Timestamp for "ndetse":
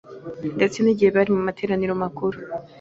0.57-0.77